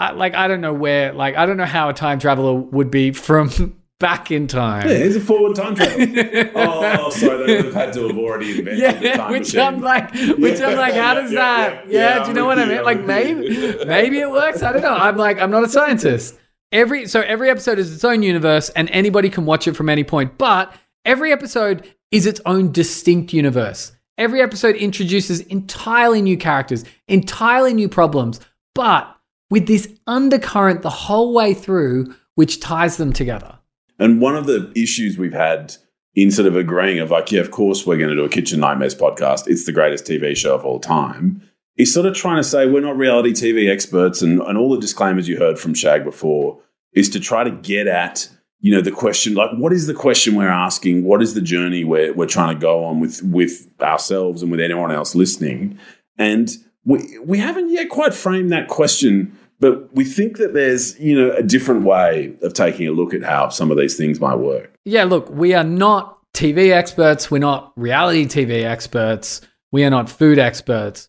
I, 0.00 0.12
like 0.12 0.36
I 0.36 0.46
don't 0.46 0.60
know 0.60 0.72
where, 0.72 1.12
like 1.12 1.34
I 1.34 1.44
don't 1.44 1.56
know 1.56 1.64
how 1.64 1.88
a 1.88 1.92
time 1.92 2.20
traveler 2.20 2.54
would 2.54 2.88
be 2.88 3.10
from 3.10 3.77
back 4.00 4.30
in 4.30 4.46
time. 4.46 4.88
Yeah, 4.88 4.98
he's 4.98 5.16
a 5.16 5.20
forward 5.20 5.56
time 5.56 5.74
travel. 5.74 5.98
Oh, 6.54 7.06
oh, 7.06 7.10
sorry, 7.10 7.46
they 7.46 7.56
would 7.56 7.64
have 7.66 7.74
had 7.74 7.92
to 7.94 8.08
have 8.08 8.16
already 8.18 8.58
invented 8.58 8.78
the 9.00 9.04
Yeah, 9.04 9.16
time 9.16 9.30
which 9.32 9.40
machine. 9.54 9.60
I'm 9.60 9.80
like, 9.80 10.12
which 10.38 10.60
I'm 10.60 10.76
like, 10.76 10.94
how 10.94 11.14
does 11.14 11.32
yeah, 11.32 11.38
that? 11.40 11.86
yeah, 11.90 11.92
Yeah, 12.00 12.16
yeah, 12.18 12.22
do 12.22 12.28
you 12.28 12.34
know 12.34 12.46
what 12.46 12.58
I 12.58 12.64
mean? 12.66 12.84
Like 12.84 13.00
maybe, 13.04 13.84
maybe 13.84 14.18
it 14.20 14.30
works. 14.30 14.62
I 14.62 14.72
don't 14.72 14.82
know. 14.82 14.94
I'm 14.94 15.16
like, 15.16 15.38
I'm 15.40 15.50
not 15.50 15.64
a 15.64 15.68
scientist. 15.68 16.36
Every 16.70 17.06
so 17.06 17.22
every 17.22 17.48
episode 17.50 17.78
is 17.78 17.92
its 17.94 18.04
own 18.04 18.22
universe, 18.22 18.68
and 18.70 18.90
anybody 18.90 19.30
can 19.30 19.46
watch 19.46 19.66
it 19.66 19.74
from 19.74 19.88
any 19.88 20.04
point. 20.04 20.36
But 20.38 20.72
every 21.04 21.32
episode 21.32 21.88
is 22.10 22.26
its 22.26 22.40
own 22.46 22.72
distinct 22.72 23.32
universe. 23.32 23.92
Every 24.18 24.42
episode 24.42 24.74
introduces 24.76 25.40
entirely 25.40 26.20
new 26.22 26.36
characters, 26.36 26.84
entirely 27.06 27.72
new 27.72 27.88
problems, 27.88 28.40
but 28.74 29.16
with 29.50 29.66
this 29.66 29.88
undercurrent 30.06 30.82
the 30.82 30.90
whole 30.90 31.32
way 31.32 31.54
through, 31.54 32.14
which 32.34 32.60
ties 32.60 32.96
them 32.98 33.12
together. 33.12 33.57
And 33.98 34.20
one 34.20 34.36
of 34.36 34.46
the 34.46 34.72
issues 34.76 35.18
we've 35.18 35.32
had 35.32 35.76
in 36.14 36.30
sort 36.30 36.48
of 36.48 36.56
agreeing 36.56 36.98
of 36.98 37.10
like, 37.10 37.30
yeah, 37.30 37.40
of 37.40 37.50
course 37.50 37.86
we're 37.86 37.96
going 37.96 38.10
to 38.10 38.16
do 38.16 38.24
a 38.24 38.28
Kitchen 38.28 38.60
Nightmares 38.60 38.94
podcast. 38.94 39.46
It's 39.46 39.66
the 39.66 39.72
greatest 39.72 40.04
TV 40.04 40.36
show 40.36 40.54
of 40.54 40.64
all 40.64 40.80
time. 40.80 41.42
Is 41.76 41.94
sort 41.94 42.06
of 42.06 42.14
trying 42.14 42.38
to 42.38 42.44
say 42.44 42.66
we're 42.66 42.80
not 42.80 42.96
reality 42.96 43.30
TV 43.30 43.70
experts 43.70 44.20
and, 44.20 44.40
and 44.40 44.58
all 44.58 44.70
the 44.70 44.80
disclaimers 44.80 45.28
you 45.28 45.38
heard 45.38 45.60
from 45.60 45.74
Shag 45.74 46.02
before 46.02 46.60
is 46.92 47.08
to 47.10 47.20
try 47.20 47.44
to 47.44 47.52
get 47.52 47.86
at, 47.86 48.28
you 48.58 48.74
know, 48.74 48.80
the 48.80 48.90
question 48.90 49.34
like 49.34 49.50
what 49.58 49.72
is 49.72 49.86
the 49.86 49.94
question 49.94 50.34
we're 50.34 50.48
asking? 50.48 51.04
What 51.04 51.22
is 51.22 51.34
the 51.34 51.40
journey 51.40 51.84
we're, 51.84 52.12
we're 52.12 52.26
trying 52.26 52.52
to 52.52 52.60
go 52.60 52.84
on 52.84 52.98
with 52.98 53.22
with 53.22 53.68
ourselves 53.80 54.42
and 54.42 54.50
with 54.50 54.60
anyone 54.60 54.90
else 54.90 55.14
listening? 55.14 55.78
And 56.16 56.50
we 56.84 57.16
we 57.20 57.38
haven't 57.38 57.70
yet 57.70 57.90
quite 57.90 58.12
framed 58.12 58.50
that 58.50 58.66
question 58.66 59.38
but 59.60 59.94
we 59.94 60.04
think 60.04 60.36
that 60.38 60.54
there's, 60.54 60.98
you 61.00 61.18
know, 61.18 61.32
a 61.32 61.42
different 61.42 61.82
way 61.84 62.34
of 62.42 62.54
taking 62.54 62.86
a 62.86 62.92
look 62.92 63.12
at 63.12 63.22
how 63.22 63.48
some 63.48 63.70
of 63.70 63.76
these 63.76 63.96
things 63.96 64.20
might 64.20 64.36
work. 64.36 64.72
Yeah, 64.84 65.04
look, 65.04 65.28
we 65.30 65.54
are 65.54 65.64
not 65.64 66.18
TV 66.32 66.72
experts. 66.72 67.30
We're 67.30 67.38
not 67.38 67.72
reality 67.76 68.26
TV 68.26 68.64
experts. 68.64 69.40
We 69.72 69.84
are 69.84 69.90
not 69.90 70.08
food 70.08 70.38
experts. 70.38 71.08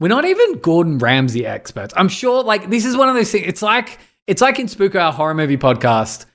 We're 0.00 0.08
not 0.08 0.24
even 0.24 0.58
Gordon 0.58 0.98
Ramsay 0.98 1.46
experts. 1.46 1.94
I'm 1.96 2.08
sure, 2.08 2.42
like, 2.42 2.68
this 2.68 2.84
is 2.84 2.96
one 2.96 3.08
of 3.08 3.14
those 3.14 3.30
things. 3.30 3.46
It's 3.46 3.62
like 3.62 3.98
it's 4.26 4.40
like 4.42 4.58
in 4.58 4.68
Spook, 4.68 4.94
our 4.94 5.12
horror 5.12 5.34
movie 5.34 5.56
podcast. 5.56 6.26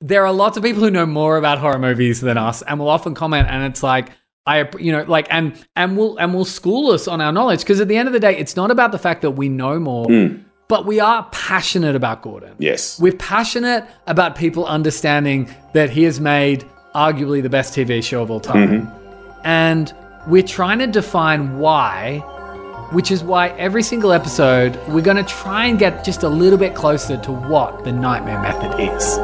There 0.00 0.24
are 0.26 0.32
lots 0.32 0.56
of 0.56 0.62
people 0.62 0.82
who 0.82 0.90
know 0.90 1.06
more 1.06 1.36
about 1.36 1.58
horror 1.58 1.78
movies 1.78 2.20
than 2.20 2.38
us, 2.38 2.62
and 2.62 2.78
will 2.78 2.88
often 2.88 3.14
comment. 3.14 3.48
And 3.48 3.64
it's 3.64 3.82
like, 3.82 4.10
I, 4.46 4.68
you 4.78 4.92
know, 4.92 5.02
like, 5.02 5.26
and 5.30 5.54
and 5.76 5.96
will 5.96 6.16
and 6.18 6.34
will 6.34 6.44
school 6.44 6.90
us 6.90 7.06
on 7.06 7.20
our 7.20 7.32
knowledge 7.32 7.60
because 7.60 7.80
at 7.80 7.88
the 7.88 7.96
end 7.96 8.08
of 8.08 8.12
the 8.12 8.20
day, 8.20 8.36
it's 8.36 8.56
not 8.56 8.70
about 8.70 8.92
the 8.92 8.98
fact 8.98 9.22
that 9.22 9.32
we 9.32 9.48
know 9.48 9.78
more, 9.78 10.06
hmm. 10.06 10.38
But 10.72 10.86
we 10.86 11.00
are 11.00 11.28
passionate 11.32 11.94
about 11.94 12.22
Gordon. 12.22 12.54
Yes. 12.58 12.98
We're 12.98 13.12
passionate 13.12 13.86
about 14.06 14.36
people 14.36 14.64
understanding 14.64 15.54
that 15.74 15.90
he 15.90 16.04
has 16.04 16.18
made 16.18 16.64
arguably 16.94 17.42
the 17.42 17.50
best 17.50 17.74
TV 17.74 18.02
show 18.02 18.22
of 18.22 18.30
all 18.30 18.40
time. 18.40 18.90
And 19.44 19.94
we're 20.26 20.42
trying 20.42 20.78
to 20.78 20.86
define 20.86 21.58
why, 21.58 22.20
which 22.92 23.10
is 23.10 23.22
why 23.22 23.48
every 23.58 23.82
single 23.82 24.14
episode 24.14 24.80
we're 24.88 25.02
going 25.02 25.18
to 25.18 25.30
try 25.30 25.66
and 25.66 25.78
get 25.78 26.06
just 26.06 26.22
a 26.22 26.28
little 26.30 26.58
bit 26.58 26.74
closer 26.74 27.18
to 27.18 27.32
what 27.32 27.84
the 27.84 27.92
Nightmare 27.92 28.40
Method 28.40 28.80
is. 28.80 29.18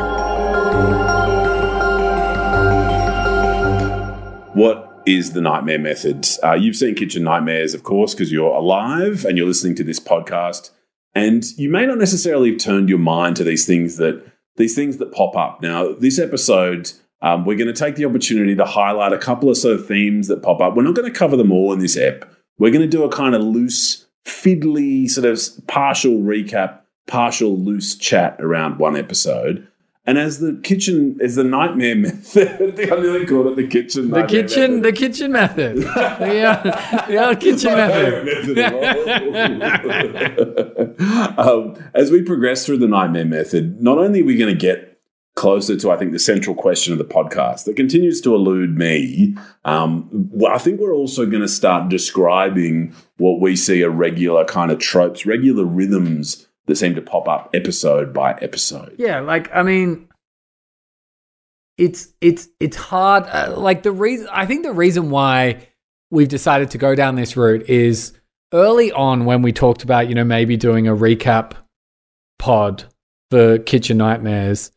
What 4.55 5.02
is 5.07 5.33
the 5.33 5.40
nightmare 5.40 5.78
method? 5.78 6.28
Uh, 6.45 6.52
you've 6.52 6.76
seen 6.76 6.95
Kitchen 6.95 7.23
Nightmares, 7.23 7.73
of 7.73 7.85
course, 7.85 8.12
because 8.12 8.31
you're 8.31 8.55
alive 8.55 9.25
and 9.25 9.38
you're 9.38 9.47
listening 9.47 9.76
to 9.76 9.85
this 9.85 9.99
podcast. 9.99 10.73
And 11.15 11.45
you 11.57 11.69
may 11.69 11.87
not 11.87 11.99
necessarily 11.99 12.53
have 12.53 12.61
turned 12.61 12.88
your 12.88 12.99
mind 12.99 13.37
to 13.37 13.45
these 13.45 13.67
things 13.67 13.97
that 13.97 14.25
these 14.57 14.75
things 14.75 14.99
that 14.99 15.12
pop 15.12 15.37
up. 15.37 15.62
Now, 15.62 15.93
this 15.93 16.19
episode, 16.19 16.91
um, 17.23 17.45
we're 17.45 17.57
going 17.57 17.73
to 17.73 17.79
take 17.79 17.97
the 17.97 18.05
opportunity 18.05 18.57
to 18.57 18.65
highlight 18.65 19.12
a 19.12 19.19
couple 19.19 19.49
of 19.49 19.57
sort 19.57 19.75
of 19.75 19.87
themes 19.87 20.29
that 20.29 20.43
pop 20.43 20.61
up. 20.61 20.77
We're 20.77 20.83
not 20.83 20.95
going 20.95 21.11
to 21.11 21.17
cover 21.17 21.37
them 21.37 21.53
all 21.53 21.73
in 21.73 21.79
this 21.79 21.97
ep. 21.97 22.29
We're 22.59 22.73
going 22.73 22.83
to 22.83 22.88
do 22.88 23.05
a 23.05 23.09
kind 23.09 23.35
of 23.35 23.43
loose, 23.43 24.07
fiddly, 24.27 25.09
sort 25.09 25.27
of 25.27 25.67
partial 25.69 26.19
recap, 26.19 26.81
partial 27.07 27.57
loose 27.57 27.97
chat 27.97 28.37
around 28.41 28.79
one 28.79 28.97
episode. 28.97 29.67
And 30.09 30.17
as 30.17 30.38
the 30.38 30.59
kitchen, 30.65 31.19
is 31.21 31.35
the 31.35 31.45
nightmare 31.45 31.95
method, 31.95 32.81
I 32.91 32.97
nearly 32.99 33.27
called 33.27 33.49
it 33.49 33.57
the 33.57 33.67
kitchen. 33.67 34.11
The 34.11 34.25
kitchen, 34.25 34.81
method. 34.81 34.83
the 34.83 34.93
kitchen 34.93 35.33
method. 35.33 35.77
the, 35.77 36.43
uh, 36.45 37.07
the 37.07 37.27
old 37.29 37.41
kitchen 37.45 37.75
method. 40.95 40.99
um, 41.38 41.91
as 41.93 42.11
we 42.11 42.23
progress 42.23 42.65
through 42.65 42.79
the 42.79 42.88
nightmare 42.88 43.27
method, 43.27 43.83
not 43.83 43.99
only 43.99 44.23
are 44.23 44.25
we 44.25 44.38
going 44.38 44.55
to 44.55 44.59
get 44.59 44.99
closer 45.35 45.77
to, 45.77 45.91
I 45.91 45.99
think, 45.99 46.12
the 46.12 46.19
central 46.19 46.57
question 46.57 46.95
of 46.95 46.99
the 46.99 47.05
podcast 47.05 47.67
that 47.67 47.77
continues 47.77 48.23
to 48.23 48.35
elude 48.35 48.79
me, 48.79 49.37
um, 49.67 50.09
well, 50.11 50.55
I 50.55 50.59
think 50.59 50.81
we're 50.81 50.95
also 50.95 51.27
going 51.27 51.43
to 51.43 51.49
start 51.49 51.91
describing 51.91 52.95
what 53.19 53.43
we 53.43 53.57
see 53.57 53.85
are 53.85 53.91
regular 53.91 54.47
kind 54.47 54.71
of 54.71 54.79
tropes, 54.79 55.27
regular 55.27 55.67
rhythms 55.67 56.48
that 56.69 56.77
seem 56.77 56.95
to 56.95 57.03
pop 57.03 57.29
up 57.29 57.51
episode 57.55 58.13
by 58.13 58.35
episode. 58.35 58.95
Yeah, 58.99 59.21
like 59.21 59.53
I 59.55 59.63
mean, 59.63 60.09
it's 61.77 62.13
it's 62.21 62.49
it's 62.61 62.77
hard. 62.77 63.25
Uh, 63.25 63.55
like 63.57 63.83
the 63.83 63.91
reason 63.91 64.29
I 64.31 64.47
think 64.47 64.63
the 64.63 64.73
reason 64.73 65.11
why 65.11 65.67
we've 66.11 66.29
decided 66.29 66.71
to 66.71 66.79
go 66.79 66.95
down 66.95 67.17
this 67.17 67.37
route 67.37 67.69
is 67.69 68.13
early 68.53 68.93
on 68.93 69.25
when 69.25 69.43
we 69.43 69.53
talked 69.53 69.83
about 69.83 70.09
you 70.09 70.15
know 70.15 70.25
maybe 70.25 70.57
doing 70.57 70.87
a 70.87 70.95
recap 70.95 71.55
pod 72.39 72.85
for 73.31 73.59
Kitchen 73.59 73.97
Nightmares, 73.97 74.71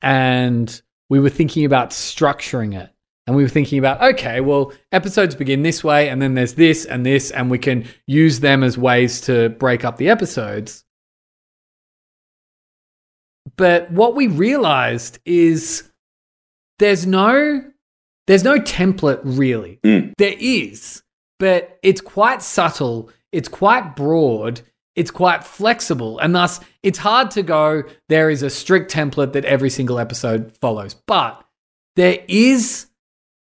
and 0.00 0.80
we 1.10 1.18
were 1.20 1.30
thinking 1.30 1.64
about 1.64 1.90
structuring 1.90 2.80
it. 2.80 2.88
And 3.28 3.36
we 3.36 3.44
were 3.44 3.48
thinking 3.48 3.78
about, 3.78 4.02
okay, 4.02 4.40
well, 4.40 4.72
episodes 4.90 5.36
begin 5.36 5.62
this 5.62 5.84
way, 5.84 6.08
and 6.08 6.20
then 6.20 6.34
there's 6.34 6.54
this 6.54 6.84
and 6.84 7.06
this, 7.06 7.30
and 7.30 7.52
we 7.52 7.58
can 7.58 7.86
use 8.08 8.40
them 8.40 8.64
as 8.64 8.76
ways 8.76 9.20
to 9.22 9.50
break 9.50 9.84
up 9.84 9.96
the 9.96 10.08
episodes. 10.08 10.84
But 13.56 13.90
what 13.90 14.14
we 14.14 14.26
realized 14.26 15.18
is 15.24 15.90
there's 16.78 17.06
no 17.06 17.64
there's 18.26 18.44
no 18.44 18.58
template 18.58 19.20
really. 19.22 19.78
Mm. 19.84 20.12
There 20.18 20.34
is, 20.38 21.02
but 21.38 21.78
it's 21.82 22.00
quite 22.00 22.42
subtle, 22.42 23.10
it's 23.32 23.48
quite 23.48 23.96
broad, 23.96 24.60
it's 24.96 25.10
quite 25.10 25.44
flexible, 25.44 26.18
and 26.18 26.34
thus 26.34 26.60
it's 26.82 26.98
hard 26.98 27.30
to 27.32 27.42
go 27.42 27.82
there 28.08 28.30
is 28.30 28.42
a 28.42 28.50
strict 28.50 28.92
template 28.92 29.32
that 29.32 29.44
every 29.44 29.70
single 29.70 29.98
episode 29.98 30.56
follows. 30.60 30.94
But 31.06 31.44
there 31.96 32.18
is 32.28 32.86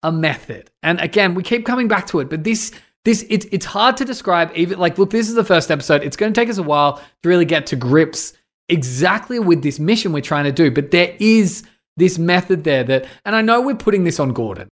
a 0.03 0.12
method. 0.12 0.69
And 0.83 1.00
again, 1.01 1.33
we 1.33 1.43
keep 1.43 1.65
coming 1.65 1.88
back 1.88 2.07
to 2.07 2.19
it, 2.19 2.29
but 2.29 2.43
this 2.43 2.71
this 3.05 3.25
it's 3.29 3.45
it's 3.51 3.65
hard 3.65 3.97
to 3.97 4.05
describe 4.05 4.51
even 4.55 4.79
like 4.79 4.97
look, 4.97 5.09
this 5.09 5.29
is 5.29 5.35
the 5.35 5.43
first 5.43 5.71
episode. 5.71 6.03
It's 6.03 6.17
going 6.17 6.33
to 6.33 6.39
take 6.39 6.50
us 6.50 6.57
a 6.57 6.63
while 6.63 7.01
to 7.24 7.29
really 7.29 7.45
get 7.45 7.67
to 7.67 7.75
grips 7.75 8.33
exactly 8.69 9.39
with 9.39 9.62
this 9.62 9.79
mission 9.79 10.12
we're 10.12 10.22
trying 10.22 10.45
to 10.45 10.51
do, 10.51 10.72
but 10.72 10.91
there 10.91 11.15
is 11.19 11.63
this 11.98 12.17
method 12.17 12.63
there 12.63 12.84
that 12.84 13.05
and 13.24 13.36
I 13.36 13.41
know 13.41 13.62
we're 13.62 13.75
putting 13.75 14.03
this 14.03 14.19
on 14.19 14.34
Gordon. 14.34 14.69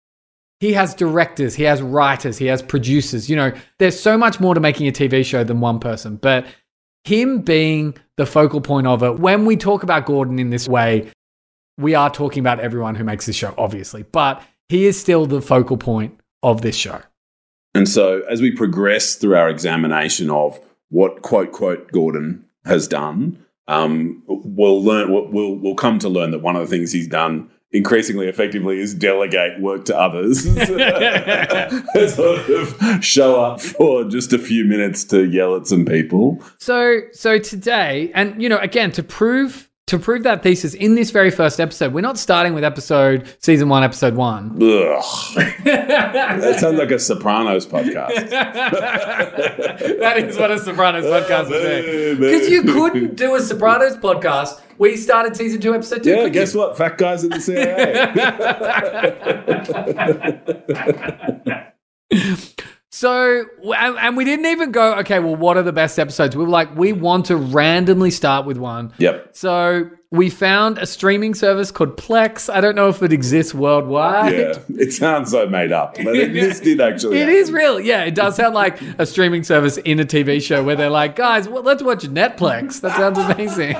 He 0.60 0.72
has 0.72 0.94
directors, 0.94 1.54
he 1.54 1.64
has 1.64 1.82
writers, 1.82 2.38
he 2.38 2.46
has 2.46 2.62
producers. 2.62 3.28
You 3.28 3.36
know, 3.36 3.52
there's 3.78 3.98
so 3.98 4.16
much 4.16 4.40
more 4.40 4.54
to 4.54 4.60
making 4.60 4.88
a 4.88 4.92
TV 4.92 5.24
show 5.24 5.44
than 5.44 5.60
one 5.60 5.78
person, 5.78 6.16
but 6.16 6.46
him 7.04 7.40
being 7.40 7.96
the 8.16 8.26
focal 8.26 8.60
point 8.60 8.86
of 8.86 9.02
it, 9.02 9.18
when 9.18 9.44
we 9.44 9.56
talk 9.56 9.82
about 9.82 10.06
Gordon 10.06 10.38
in 10.38 10.50
this 10.50 10.68
way, 10.68 11.10
we 11.76 11.94
are 11.94 12.08
talking 12.10 12.40
about 12.40 12.60
everyone 12.60 12.94
who 12.94 13.04
makes 13.04 13.26
this 13.26 13.36
show, 13.36 13.54
obviously, 13.58 14.04
but 14.04 14.42
he 14.68 14.86
is 14.86 14.98
still 14.98 15.26
the 15.26 15.42
focal 15.42 15.76
point 15.76 16.18
of 16.42 16.62
this 16.62 16.76
show. 16.76 17.02
And 17.74 17.88
so, 17.88 18.22
as 18.30 18.40
we 18.40 18.52
progress 18.52 19.16
through 19.16 19.36
our 19.36 19.48
examination 19.48 20.30
of 20.30 20.60
what 20.90 21.22
quote 21.22 21.52
quote 21.52 21.90
Gordon 21.90 22.44
has 22.64 22.86
done, 22.86 23.43
um, 23.68 24.22
we'll 24.26 24.82
learn. 24.82 25.12
We'll, 25.12 25.30
we'll 25.30 25.54
we'll 25.56 25.74
come 25.74 25.98
to 26.00 26.08
learn 26.08 26.30
that 26.32 26.40
one 26.40 26.56
of 26.56 26.62
the 26.62 26.68
things 26.68 26.92
he's 26.92 27.08
done 27.08 27.50
increasingly 27.74 28.28
effectively 28.28 28.78
is 28.78 28.94
delegate 28.94 29.60
work 29.60 29.84
to 29.84 29.98
others. 29.98 30.44
sort 32.14 32.48
of 32.48 33.04
show 33.04 33.42
up 33.42 33.60
for 33.60 34.04
just 34.04 34.32
a 34.32 34.38
few 34.38 34.64
minutes 34.64 35.04
to 35.04 35.26
yell 35.26 35.56
at 35.56 35.66
some 35.66 35.84
people. 35.84 36.40
So, 36.58 37.00
so 37.12 37.38
today, 37.38 38.12
and 38.14 38.40
you 38.40 38.48
know, 38.48 38.58
again, 38.58 38.92
to 38.92 39.02
prove 39.02 39.68
to 39.86 39.98
prove 39.98 40.22
that 40.22 40.42
thesis 40.42 40.72
in 40.72 40.94
this 40.94 41.10
very 41.10 41.30
first 41.30 41.60
episode, 41.60 41.92
we're 41.92 42.00
not 42.00 42.18
starting 42.18 42.54
with 42.54 42.64
episode 42.64 43.28
season 43.40 43.68
one, 43.68 43.84
episode 43.84 44.14
one. 44.14 44.58
That 44.58 46.56
sounds 46.58 46.78
like 46.78 46.90
a 46.90 46.98
Sopranos 46.98 47.66
podcast. 47.66 48.30
that 50.00 50.16
is 50.18 50.38
what 50.38 50.50
a 50.50 50.58
Sopranos 50.58 51.04
podcast 51.04 51.50
would 51.50 52.18
be. 52.18 52.26
Because 52.26 52.48
you 52.48 52.62
couldn't 52.62 53.16
do 53.16 53.34
a 53.34 53.40
Sopranos 53.40 53.96
podcast. 53.98 54.62
We 54.78 54.96
started 54.96 55.36
season 55.36 55.60
two, 55.60 55.74
episode 55.74 56.02
two. 56.02 56.10
Yeah, 56.10 56.28
guess 56.30 56.54
you? 56.54 56.60
what? 56.60 56.78
Fat 56.78 56.96
guys 56.96 57.22
in 57.22 57.30
the 57.30 57.40
CIA. 57.40 57.74
So, 62.94 63.44
and, 63.76 64.16
we 64.16 64.24
didn't 64.24 64.46
even 64.46 64.70
go, 64.70 64.94
okay, 65.00 65.18
well, 65.18 65.34
what 65.34 65.56
are 65.56 65.64
the 65.64 65.72
best 65.72 65.98
episodes? 65.98 66.36
We 66.36 66.44
were 66.44 66.48
like, 66.48 66.76
we 66.76 66.92
want 66.92 67.26
to 67.26 67.34
randomly 67.34 68.12
start 68.12 68.46
with 68.46 68.56
one. 68.56 68.92
yep. 68.98 69.30
So 69.32 69.90
we 70.12 70.30
found 70.30 70.78
a 70.78 70.86
streaming 70.86 71.34
service 71.34 71.72
called 71.72 71.96
Plex. 71.96 72.48
I 72.48 72.60
don't 72.60 72.76
know 72.76 72.86
if 72.88 73.02
it 73.02 73.12
exists 73.12 73.52
worldwide. 73.52 74.32
Yeah, 74.32 74.58
it 74.78 74.92
sounds 74.92 75.32
so 75.32 75.48
made 75.48 75.72
up, 75.72 75.96
but 75.96 76.14
it, 76.14 76.32
this 76.34 76.60
did 76.60 76.80
actually. 76.80 77.16
It 77.16 77.22
happen. 77.22 77.34
is 77.34 77.50
real. 77.50 77.80
Yeah, 77.80 78.04
it 78.04 78.14
does 78.14 78.36
sound 78.36 78.54
like 78.54 78.80
a 78.96 79.06
streaming 79.06 79.42
service 79.42 79.76
in 79.78 79.98
a 79.98 80.04
TV 80.04 80.40
show 80.40 80.62
where 80.62 80.76
they're 80.76 80.88
like, 80.88 81.16
guys, 81.16 81.48
well, 81.48 81.64
let's 81.64 81.82
watch 81.82 82.04
Netflix. 82.04 82.80
That 82.80 82.96
sounds 82.96 83.18
amazing. 83.18 83.76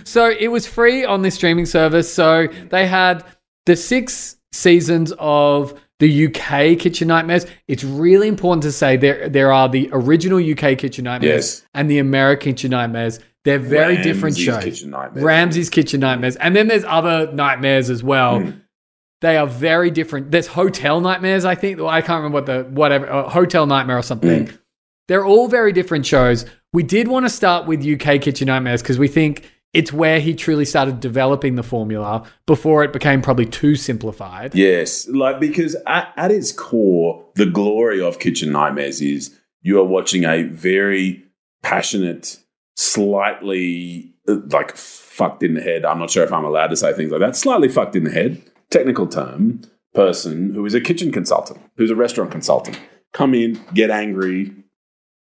so 0.04 0.30
it 0.30 0.48
was 0.48 0.66
free 0.66 1.04
on 1.04 1.20
this 1.20 1.34
streaming 1.34 1.66
service. 1.66 2.10
So 2.10 2.48
they 2.70 2.86
had 2.86 3.26
the 3.66 3.76
six 3.76 4.38
seasons 4.52 5.12
of 5.18 5.78
the 6.00 6.26
UK 6.26 6.78
Kitchen 6.78 7.08
Nightmares. 7.08 7.46
It's 7.68 7.84
really 7.84 8.26
important 8.26 8.62
to 8.64 8.72
say 8.72 8.96
there 8.96 9.28
there 9.28 9.52
are 9.52 9.68
the 9.68 9.88
original 9.92 10.38
UK 10.38 10.76
Kitchen 10.76 11.04
Nightmares 11.04 11.60
Yes. 11.60 11.66
and 11.74 11.88
the 11.90 11.98
American 11.98 12.54
Kitchen 12.54 12.72
Nightmares. 12.72 13.20
They're 13.44 13.58
very 13.58 14.02
different 14.02 14.36
shows. 14.36 14.64
Kitchen 14.64 14.90
Nightmares. 14.90 15.24
Ramsay's 15.24 15.70
Kitchen 15.70 16.00
Nightmares. 16.00 16.36
And 16.36 16.54
then 16.54 16.68
there's 16.68 16.84
other 16.84 17.32
nightmares 17.32 17.88
as 17.88 18.02
well. 18.02 18.40
Hmm. 18.40 18.50
They 19.22 19.36
are 19.36 19.46
very 19.46 19.90
different. 19.90 20.30
There's 20.30 20.46
Hotel 20.46 21.00
Nightmares, 21.00 21.44
I 21.44 21.54
think. 21.54 21.80
I 21.80 22.00
can't 22.00 22.22
remember 22.22 22.34
what 22.36 22.46
the 22.46 22.64
whatever 22.70 23.06
Hotel 23.22 23.66
Nightmare 23.66 23.98
or 23.98 24.02
something. 24.02 24.46
Hmm. 24.48 24.54
They're 25.08 25.24
all 25.24 25.48
very 25.48 25.72
different 25.72 26.06
shows. 26.06 26.46
We 26.72 26.82
did 26.82 27.08
want 27.08 27.26
to 27.26 27.30
start 27.30 27.66
with 27.66 27.84
UK 27.84 28.20
Kitchen 28.20 28.46
Nightmares 28.46 28.80
because 28.82 28.98
we 28.98 29.08
think 29.08 29.50
it's 29.72 29.92
where 29.92 30.20
he 30.20 30.34
truly 30.34 30.64
started 30.64 31.00
developing 31.00 31.54
the 31.54 31.62
formula 31.62 32.24
before 32.46 32.82
it 32.82 32.92
became 32.92 33.22
probably 33.22 33.46
too 33.46 33.76
simplified. 33.76 34.54
Yes, 34.54 35.08
like 35.08 35.38
because 35.38 35.76
at, 35.86 36.12
at 36.16 36.30
its 36.30 36.52
core, 36.52 37.24
the 37.36 37.46
glory 37.46 38.00
of 38.02 38.18
Kitchen 38.18 38.50
Nightmares 38.52 39.00
is 39.00 39.36
you 39.62 39.78
are 39.80 39.84
watching 39.84 40.24
a 40.24 40.42
very 40.42 41.24
passionate, 41.62 42.38
slightly 42.76 44.14
uh, 44.28 44.36
like 44.50 44.76
fucked 44.76 45.42
in 45.42 45.54
the 45.54 45.60
head. 45.60 45.84
I'm 45.84 45.98
not 45.98 46.10
sure 46.10 46.24
if 46.24 46.32
I'm 46.32 46.44
allowed 46.44 46.68
to 46.68 46.76
say 46.76 46.92
things 46.92 47.12
like 47.12 47.20
that. 47.20 47.36
Slightly 47.36 47.68
fucked 47.68 47.94
in 47.94 48.04
the 48.04 48.10
head, 48.10 48.42
technical 48.70 49.06
term, 49.06 49.62
person 49.94 50.54
who 50.54 50.64
is 50.66 50.74
a 50.74 50.80
kitchen 50.80 51.12
consultant, 51.12 51.60
who's 51.76 51.90
a 51.90 51.96
restaurant 51.96 52.30
consultant. 52.30 52.78
Come 53.12 53.34
in, 53.34 53.60
get 53.74 53.90
angry, 53.90 54.52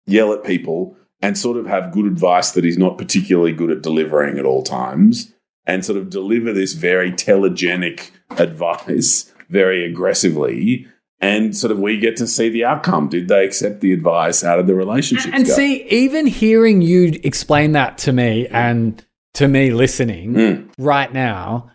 yell 0.07 0.33
at 0.33 0.45
people, 0.45 0.97
and 1.21 1.37
sort 1.39 1.57
of 1.57 1.67
have 1.67 1.93
good 1.93 2.07
advice 2.07 2.51
that 2.53 2.65
he's 2.65 2.79
not 2.79 2.99
particularly 2.99 3.53
good 3.53 3.71
at 3.71 3.83
delivering 3.83 4.39
at 4.39 4.45
all 4.45 4.63
times, 4.63 5.33
and 5.67 5.85
sort 5.85 5.99
of 5.99 6.11
deliver 6.11 6.53
this 6.53 6.75
very 6.75 7.11
telegenic 7.11 8.11
advice 8.39 9.33
very 9.49 9.85
aggressively. 9.85 10.87
And 11.19 11.57
sort 11.57 11.71
of 11.71 11.79
we 11.79 11.99
get 11.99 12.17
to 12.19 12.27
see 12.27 12.51
the 12.51 12.65
outcome. 12.67 13.09
Did 13.09 13.29
they 13.29 13.45
accept 13.47 13.81
the 13.81 13.93
advice? 13.95 14.43
How 14.43 14.57
did 14.57 14.67
the 14.67 14.75
relationship 14.75 15.33
And 15.33 15.47
go? 15.47 15.53
see, 15.55 15.85
even 15.89 16.27
hearing 16.27 16.83
you 16.83 17.19
explain 17.25 17.73
that 17.73 17.97
to 17.99 18.13
me 18.13 18.47
and 18.49 19.03
to 19.35 19.49
me 19.49 19.71
listening 19.71 20.35
Mm. 20.35 20.69
right 20.79 21.13
now 21.13 21.71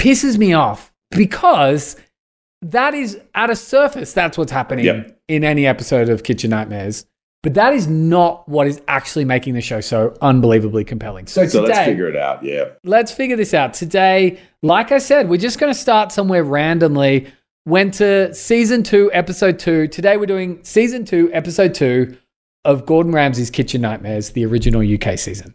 pisses 0.00 0.38
me 0.38 0.52
off 0.54 0.92
because 1.10 1.96
that 2.62 2.94
is 2.94 3.18
at 3.34 3.50
a 3.50 3.56
surface, 3.56 4.12
that's 4.14 4.38
what's 4.38 4.52
happening 4.52 4.84
Yep. 4.86 5.18
in 5.28 5.44
any 5.44 5.66
episode 5.66 6.08
of 6.08 6.22
Kitchen 6.24 6.50
Nightmares. 6.50 7.04
But 7.42 7.54
that 7.54 7.72
is 7.72 7.86
not 7.86 8.48
what 8.48 8.66
is 8.66 8.80
actually 8.88 9.24
making 9.24 9.54
the 9.54 9.60
show 9.60 9.80
so 9.80 10.16
unbelievably 10.20 10.84
compelling. 10.84 11.26
So, 11.28 11.46
so 11.46 11.60
today, 11.62 11.72
let's 11.74 11.86
figure 11.86 12.08
it 12.08 12.16
out. 12.16 12.42
Yeah. 12.42 12.70
let's 12.82 13.12
figure 13.12 13.36
this 13.36 13.54
out. 13.54 13.74
Today, 13.74 14.40
like 14.62 14.90
I 14.90 14.98
said, 14.98 15.28
we're 15.28 15.36
just 15.38 15.60
going 15.60 15.72
to 15.72 15.78
start 15.78 16.10
somewhere 16.10 16.42
randomly. 16.42 17.32
Went 17.64 17.94
to 17.94 18.34
season 18.34 18.82
two, 18.82 19.10
episode 19.12 19.58
two. 19.58 19.86
Today, 19.86 20.16
we're 20.16 20.26
doing 20.26 20.58
season 20.64 21.04
two, 21.04 21.30
episode 21.32 21.74
two 21.74 22.16
of 22.64 22.86
Gordon 22.86 23.12
Ramsay's 23.12 23.50
Kitchen 23.50 23.80
Nightmares, 23.82 24.30
the 24.30 24.44
original 24.44 24.82
UK 24.82 25.16
season. 25.18 25.54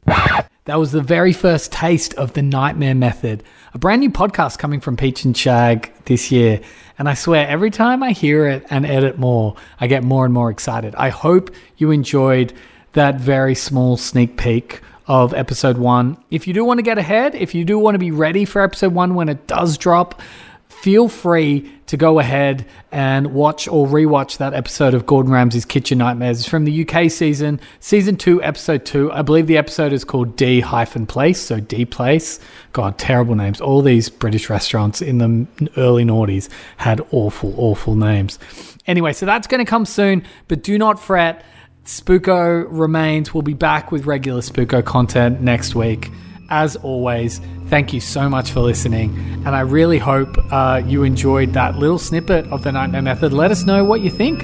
That 0.65 0.79
was 0.79 0.93
the 0.93 1.01
very 1.01 1.33
first 1.33 1.73
taste 1.73 2.13
of 2.13 2.31
the 2.31 2.41
Nightmare 2.41 2.95
Method, 2.95 3.43
a 3.73 3.77
brand 3.77 3.99
new 3.99 4.09
podcast 4.09 4.57
coming 4.57 4.79
from 4.79 4.95
Peach 4.95 5.25
and 5.25 5.35
Shag 5.35 5.91
this 6.05 6.31
year. 6.31 6.61
And 6.97 7.09
I 7.09 7.15
swear, 7.15 7.45
every 7.45 7.69
time 7.69 8.01
I 8.01 8.13
hear 8.13 8.47
it 8.47 8.65
and 8.69 8.85
edit 8.85 9.19
more, 9.19 9.57
I 9.81 9.87
get 9.87 10.05
more 10.05 10.23
and 10.23 10.33
more 10.33 10.49
excited. 10.49 10.95
I 10.95 11.09
hope 11.09 11.51
you 11.75 11.91
enjoyed 11.91 12.53
that 12.93 13.19
very 13.19 13.55
small 13.55 13.97
sneak 13.97 14.37
peek 14.37 14.79
of 15.05 15.33
episode 15.33 15.77
one. 15.77 16.15
If 16.31 16.47
you 16.47 16.53
do 16.53 16.63
want 16.63 16.77
to 16.77 16.83
get 16.83 16.97
ahead, 16.97 17.35
if 17.35 17.53
you 17.53 17.65
do 17.65 17.77
want 17.77 17.95
to 17.95 17.99
be 17.99 18.11
ready 18.11 18.45
for 18.45 18.61
episode 18.61 18.93
one 18.93 19.15
when 19.15 19.27
it 19.27 19.45
does 19.47 19.77
drop, 19.77 20.21
feel 20.69 21.09
free 21.09 21.73
to 21.93 21.97
go 21.97 22.17
ahead 22.17 22.65
and 22.91 23.35
watch 23.35 23.67
or 23.67 23.85
rewatch 23.85 24.37
that 24.37 24.55
episode 24.55 24.95
of 24.95 25.05
Gordon 25.05 25.31
Ramsay's 25.31 25.63
Kitchen 25.63 25.99
Nightmares 25.99 26.39
it's 26.39 26.49
from 26.49 26.65
the 26.65 26.89
UK 26.89 27.11
season, 27.11 27.59
season 27.79 28.17
two, 28.17 28.41
episode 28.41 28.83
two. 28.83 29.11
I 29.11 29.21
believe 29.21 29.45
the 29.45 29.59
episode 29.59 29.93
is 29.93 30.03
called 30.03 30.35
D 30.35 30.59
hyphen 30.59 31.05
place, 31.05 31.39
so 31.39 31.59
D 31.59 31.85
place. 31.85 32.39
God, 32.71 32.97
terrible 32.97 33.35
names. 33.35 33.61
All 33.61 33.83
these 33.83 34.09
British 34.09 34.49
restaurants 34.49 35.03
in 35.03 35.19
the 35.19 35.69
early 35.77 36.03
noughties 36.03 36.49
had 36.77 36.99
awful, 37.11 37.53
awful 37.57 37.95
names. 37.95 38.39
Anyway, 38.87 39.13
so 39.13 39.27
that's 39.27 39.45
going 39.45 39.63
to 39.63 39.69
come 39.69 39.85
soon, 39.85 40.25
but 40.47 40.63
do 40.63 40.79
not 40.79 40.99
fret. 40.99 41.45
Spooko 41.85 42.65
remains. 42.71 43.35
We'll 43.35 43.43
be 43.43 43.53
back 43.53 43.91
with 43.91 44.07
regular 44.07 44.41
Spooko 44.41 44.83
content 44.83 45.41
next 45.41 45.75
week 45.75 46.09
as 46.49 46.75
always, 46.77 47.41
thank 47.73 47.91
you 47.91 47.99
so 47.99 48.29
much 48.29 48.51
for 48.51 48.59
listening. 48.59 49.09
And 49.47 49.55
I 49.55 49.61
really 49.61 49.97
hope 49.97 50.37
uh, 50.51 50.83
you 50.85 51.01
enjoyed 51.01 51.53
that 51.53 51.75
little 51.75 51.97
snippet 51.97 52.45
of 52.51 52.63
the 52.63 52.71
Nightmare 52.71 53.01
Method. 53.01 53.33
Let 53.33 53.49
us 53.49 53.63
know 53.63 53.83
what 53.83 54.01
you 54.01 54.11
think. 54.11 54.43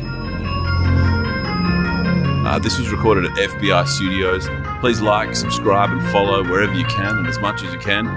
Uh, 2.44 2.58
this 2.58 2.80
was 2.80 2.90
recorded 2.90 3.26
at 3.26 3.38
FBI 3.38 3.88
Studios. 3.88 4.50
Please 4.80 5.00
like, 5.00 5.36
subscribe, 5.36 5.92
and 5.92 6.02
follow 6.12 6.42
wherever 6.42 6.74
you 6.74 6.86
can 6.86 7.18
and 7.18 7.28
as 7.28 7.38
much 7.38 7.62
as 7.62 7.72
you 7.72 7.80
can. 7.80 8.08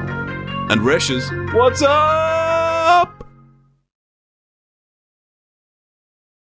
And 0.70 0.80
Reshes, 0.80 1.30
what's 1.52 1.82
up? 1.82 3.21